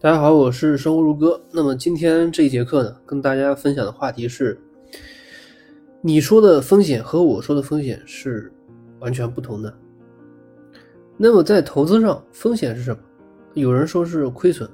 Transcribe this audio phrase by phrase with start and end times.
[0.00, 1.40] 大家好，我是生活如歌。
[1.50, 4.56] 那么今天这一节课呢，跟大家分享的话题是：
[6.00, 8.52] 你说的风险和我说的风险是
[9.00, 9.74] 完全不同的。
[11.16, 13.00] 那么在投资上，风险是什么？
[13.54, 14.70] 有人说是亏损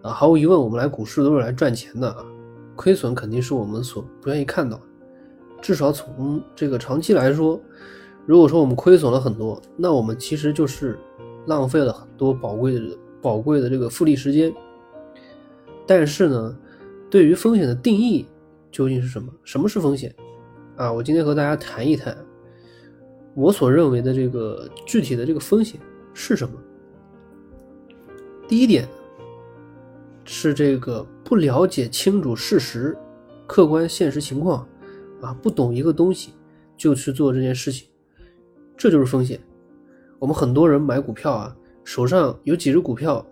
[0.00, 2.24] 啊，毫无疑问，我们来股市都是来赚钱的啊，
[2.74, 4.82] 亏损肯定是我们所不愿意看到的。
[5.60, 7.60] 至少从这个长期来说，
[8.24, 10.98] 如果说我们亏损了很多，那我们其实就是
[11.46, 12.96] 浪费了很多宝贵的。
[13.20, 14.52] 宝贵的这个复利时间，
[15.86, 16.56] 但是呢，
[17.10, 18.26] 对于风险的定义
[18.70, 19.32] 究竟是什么？
[19.42, 20.14] 什么是风险？
[20.76, 22.16] 啊，我今天和大家谈一谈
[23.34, 25.80] 我所认为的这个具体的这个风险
[26.14, 26.54] 是什么。
[28.46, 28.88] 第一点
[30.24, 32.96] 是这个不了解清楚事实、
[33.46, 34.66] 客观现实情况，
[35.20, 36.32] 啊，不懂一个东西
[36.76, 37.88] 就去做这件事情，
[38.76, 39.40] 这就是风险。
[40.18, 41.56] 我们很多人买股票啊。
[41.88, 43.24] 手上有几只股票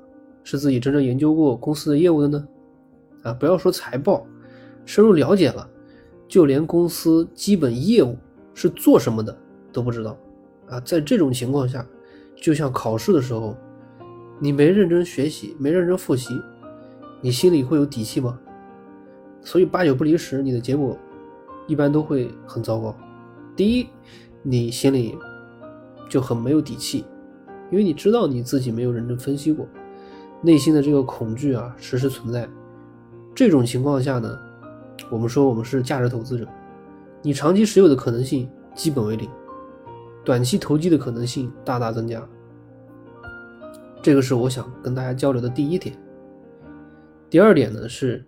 [0.42, 2.48] 是自己真正研究过公司的业务的呢？
[3.22, 4.26] 啊，不要说财报，
[4.86, 5.68] 深入了解了，
[6.26, 8.16] 就连公司基本业务
[8.54, 9.38] 是做什么的
[9.70, 10.16] 都不知道。
[10.70, 11.86] 啊，在这种情况下，
[12.34, 13.54] 就像考试的时候，
[14.40, 16.32] 你没认真学习，没认真复习，
[17.20, 18.40] 你心里会有底气吗？
[19.42, 20.96] 所以八九不离十，你的结果
[21.66, 22.96] 一般都会很糟糕。
[23.54, 23.86] 第一，
[24.42, 25.14] 你心里
[26.08, 27.04] 就很没有底气。
[27.70, 29.66] 因为你知道你自己没有认真分析过，
[30.42, 32.48] 内心的这个恐惧啊，时时存在。
[33.34, 34.38] 这种情况下呢，
[35.10, 36.46] 我们说我们是价值投资者，
[37.22, 39.28] 你长期持有的可能性基本为零，
[40.24, 42.26] 短期投机的可能性大大增加。
[44.00, 45.94] 这个是我想跟大家交流的第一点。
[47.28, 48.24] 第二点呢是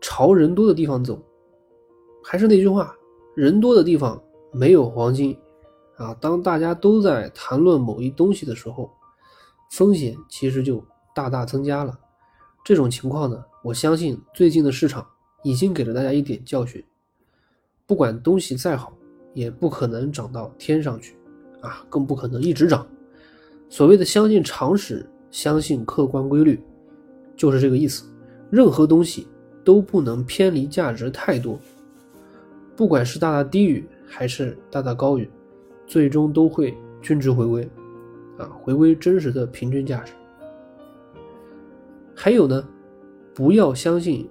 [0.00, 1.20] 朝人多的地方走，
[2.22, 2.94] 还是那句话，
[3.34, 4.22] 人多的地方
[4.52, 5.36] 没有黄金。
[5.96, 8.90] 啊，当大家都在谈论某一东西的时候，
[9.70, 11.96] 风险其实就大大增加了。
[12.64, 15.06] 这种情况呢，我相信最近的市场
[15.42, 16.84] 已经给了大家一点教训。
[17.86, 18.92] 不管东西再好，
[19.34, 21.16] 也不可能涨到天上去，
[21.60, 22.86] 啊，更不可能一直涨。
[23.68, 26.62] 所谓的相信常识、相信客观规律，
[27.36, 28.04] 就是这个意思。
[28.50, 29.28] 任何东西
[29.64, 31.58] 都不能偏离价值太多，
[32.74, 35.28] 不管是大大低于还是大大高于。
[35.86, 37.68] 最终都会均值回归，
[38.38, 40.12] 啊，回归真实的平均价值。
[42.14, 42.66] 还有呢，
[43.34, 44.28] 不要相信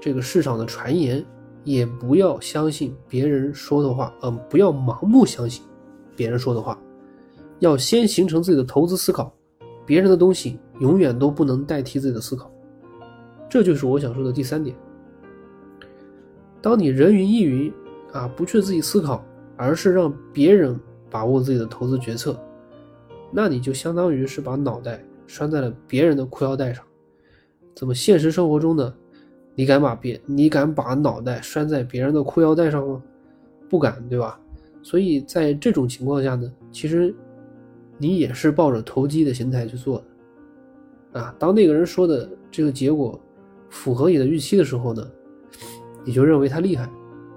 [0.00, 1.24] 这个市场的传言，
[1.62, 5.62] 也不要相信别人说的话，嗯，不要盲目相信
[6.16, 6.78] 别人说的话，
[7.60, 9.32] 要先形成自己的投资思考。
[9.84, 12.50] 别人的东西永远都不能代替自己的思考，
[13.50, 14.74] 这就是我想说的第三点。
[16.60, 17.72] 当你人云亦云，
[18.12, 19.24] 啊，不去自己思考。
[19.64, 20.78] 而是让别人
[21.08, 22.36] 把握自己的投资决策，
[23.30, 26.84] 那你就相当于是把脑袋拴在了别人的裤腰带上。
[27.72, 28.92] 怎么现实生活中呢？
[29.54, 33.00] 你敢把别你敢把脑袋拴在别人的裤腰带上吗？
[33.68, 34.36] 不敢，对吧？
[34.82, 37.14] 所以在这种情况下呢，其实
[37.98, 40.02] 你也是抱着投机的心态去做
[41.12, 41.32] 的啊。
[41.38, 43.20] 当那个人说的这个结果
[43.70, 45.08] 符合你的预期的时候呢，
[46.04, 46.90] 你就认为他厉害。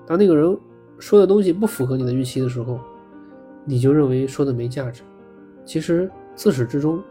[0.07, 0.57] 当那个人。
[0.97, 2.79] 说的东西不符合你的预期的时候，
[3.66, 5.03] 你就认为说的没价值。
[5.66, 7.01] 其实自始至终，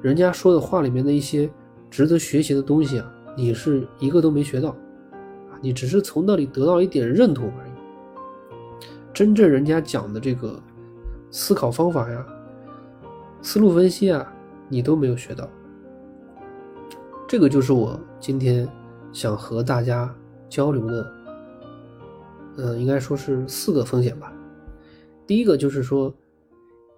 [0.00, 1.48] 人家说的话里面的一些
[1.90, 7.70] 值得学习的东西啊，你是一个都没学到，啊，你只是从那里得到一点认同而已。
[9.12, 10.60] 真正人家讲的这个
[11.30, 12.26] 思考方法呀、
[13.40, 14.32] 思路分析啊，
[14.68, 15.48] 你都没有学到。
[17.28, 18.68] 这个就是我今天
[19.12, 20.12] 想和大家
[20.48, 21.21] 交流的。
[22.56, 24.32] 嗯，应该说是四个风险吧。
[25.26, 26.12] 第一个就是说，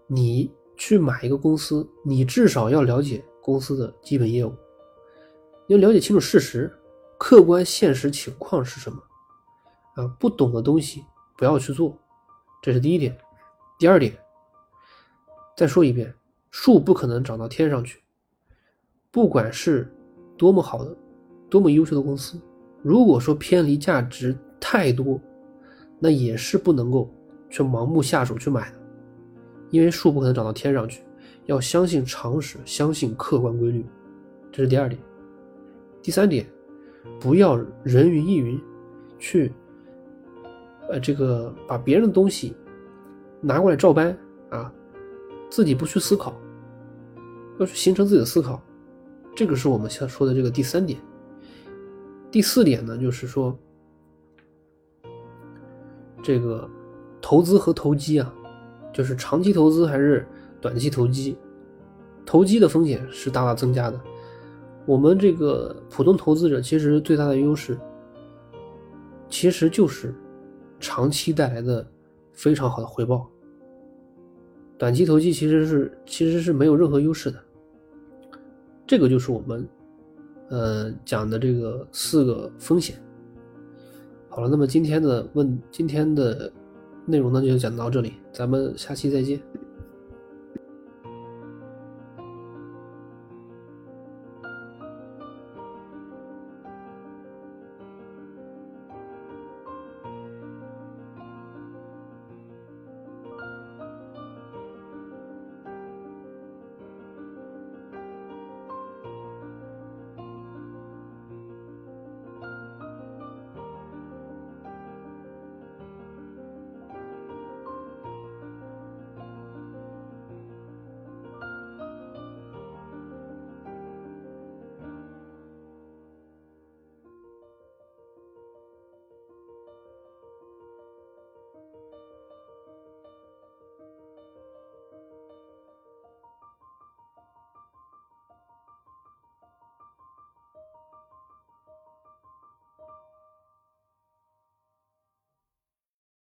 [0.07, 4.53] 你去买一个公司，你至少要了解公司的基本业务，
[5.69, 6.73] 要了解清楚事实、
[7.19, 9.01] 客观现实情况是什么。
[9.95, 11.05] 啊，不懂的东西
[11.37, 11.97] 不要去做，
[12.61, 13.17] 这是第一点。
[13.79, 14.17] 第二点，
[15.57, 16.13] 再说一遍，
[16.51, 18.03] 树不可能长到天上去。
[19.13, 19.95] 不管是
[20.37, 20.97] 多么好的、
[21.49, 22.41] 多么优秀的公司，
[22.83, 25.21] 如果说偏离价值太多，
[25.99, 27.09] 那也是不能够
[27.49, 28.77] 去盲目下手去买的，
[29.71, 31.03] 因为树不可能长到天上去，
[31.47, 33.85] 要相信常识，相信客观规律，
[34.53, 35.01] 这是第二点。
[36.03, 36.47] 第三点，
[37.19, 38.61] 不要人云亦云，
[39.19, 39.53] 去，
[40.91, 42.55] 呃，这个把别人的东西
[43.41, 44.15] 拿过来照搬
[44.51, 44.71] 啊，
[45.49, 46.35] 自己不去思考，
[47.59, 48.63] 要去形成自己的思考，
[49.35, 50.99] 这个是我们现在说的这个第三点。
[52.31, 53.57] 第四点呢，就是说。
[56.25, 56.67] 这个
[57.21, 58.35] 投资和投机啊，
[58.95, 60.27] 就是长期投资还是
[60.59, 61.37] 短期投机，
[62.25, 64.01] 投机的风险是大大增加的。
[64.87, 67.79] 我们这个普通投资者其实最大的优势，
[69.29, 70.15] 其实就是
[70.81, 71.87] 长期带来的
[72.33, 73.29] 非常好的回报。
[74.79, 77.39] 短期投机其实是其实是没有任何优势的。
[78.87, 79.69] 这个就是我们
[80.49, 82.97] 呃讲的这个四个风险。
[84.35, 86.53] 好了，那么今天的问今天的
[87.07, 89.41] 内容呢就讲到这里，咱们下期再见。